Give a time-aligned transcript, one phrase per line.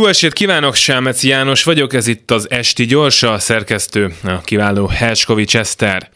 [0.00, 4.86] Jó estét kívánok, Sámec János vagyok, ez itt az Esti Gyorsa, a szerkesztő, a kiváló
[4.86, 6.10] Herskovics Eszter.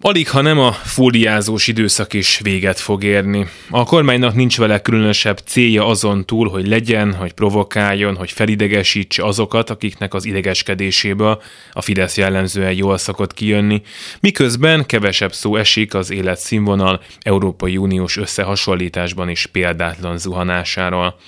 [0.00, 3.46] Alig, ha nem a fóliázós időszak is véget fog érni.
[3.70, 9.70] A kormánynak nincs vele különösebb célja azon túl, hogy legyen, hogy provokáljon, hogy felidegesítse azokat,
[9.70, 13.82] akiknek az idegeskedéséből a Fidesz jellemzően jól szokott kijönni,
[14.20, 21.18] miközben kevesebb szó esik az életszínvonal Európai Uniós összehasonlításban is példátlan zuhanásáról.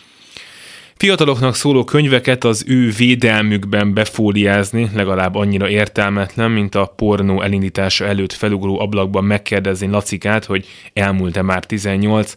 [1.03, 8.33] Fiataloknak szóló könyveket az ő védelmükben befóliázni legalább annyira értelmetlen, mint a pornó elindítása előtt
[8.33, 12.37] felugró ablakban megkérdezni Lacikát, hogy elmúlt-e már 18.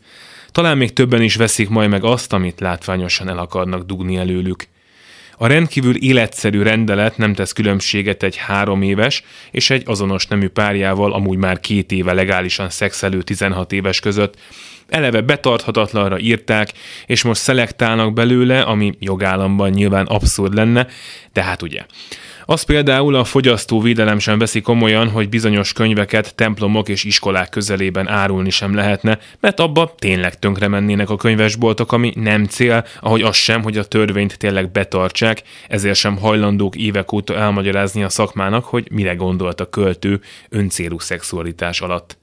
[0.52, 4.68] Talán még többen is veszik majd meg azt, amit látványosan el akarnak dugni előlük.
[5.38, 11.14] A rendkívül életszerű rendelet nem tesz különbséget egy három éves és egy azonos nemű párjával
[11.14, 14.38] amúgy már két éve legálisan szexelő 16 éves között,
[14.90, 16.72] eleve betarthatatlanra írták,
[17.06, 20.88] és most szelektálnak belőle, ami jogállamban nyilván abszurd lenne,
[21.34, 21.86] de hát ugye.
[22.48, 28.50] Az például a fogyasztóvédelem sem veszi komolyan, hogy bizonyos könyveket templomok és iskolák közelében árulni
[28.50, 33.64] sem lehetne, mert abba tényleg tönkre mennének a könyvesboltok, ami nem cél, ahogy az sem,
[33.64, 39.14] hogy a törvényt tényleg betartsák, ezért sem hajlandók évek óta elmagyarázni a szakmának, hogy mire
[39.14, 42.18] gondolt a költő öncélú szexualitás alatt.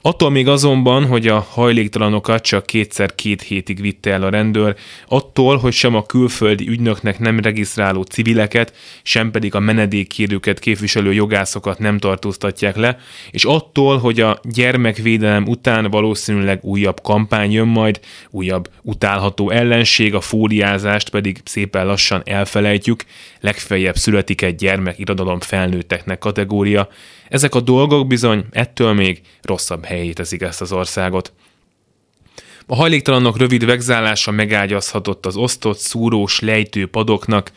[0.00, 4.74] Attól még azonban, hogy a hajléktalanokat csak kétszer két hétig vitte el a rendőr,
[5.08, 11.78] attól, hogy sem a külföldi ügynöknek nem regisztráló civileket, sem pedig a menedékkérőket képviselő jogászokat
[11.78, 12.98] nem tartóztatják le,
[13.30, 20.20] és attól, hogy a gyermekvédelem után valószínűleg újabb kampány jön majd, újabb utálható ellenség, a
[20.20, 23.04] fóliázást pedig szépen lassan elfelejtjük,
[23.40, 26.88] legfeljebb születik egy gyermek irodalom felnőtteknek kategória,
[27.28, 31.32] ezek a dolgok bizony ettől még rosszabb helyét teszik ezt az országot.
[32.66, 37.52] A hajléktalanok rövid vegzálása megágyazhatott az osztott, szúrós, lejtő padoknak,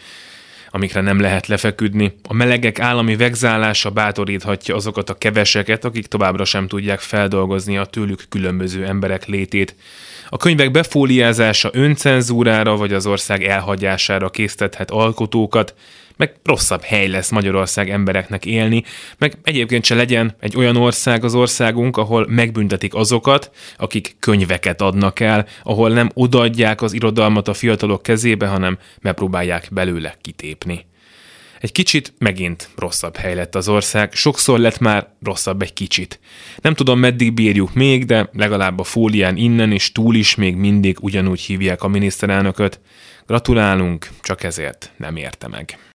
[0.69, 2.13] amikre nem lehet lefeküdni.
[2.27, 8.25] A melegek állami vegzálása bátoríthatja azokat a keveseket, akik továbbra sem tudják feldolgozni a tőlük
[8.29, 9.75] különböző emberek létét.
[10.29, 15.73] A könyvek befóliázása öncenzúrára vagy az ország elhagyására késztethet alkotókat,
[16.21, 18.83] meg rosszabb hely lesz Magyarország embereknek élni,
[19.17, 25.19] meg egyébként se legyen egy olyan ország az országunk, ahol megbüntetik azokat, akik könyveket adnak
[25.19, 30.85] el, ahol nem odaadják az irodalmat a fiatalok kezébe, hanem megpróbálják belőle kitépni.
[31.59, 36.19] Egy kicsit megint rosszabb hely lett az ország, sokszor lett már rosszabb egy kicsit.
[36.61, 40.97] Nem tudom, meddig bírjuk még, de legalább a fólián innen és túl is még mindig
[40.99, 42.79] ugyanúgy hívják a miniszterelnököt.
[43.27, 45.77] Gratulálunk, csak ezért nem érte meg.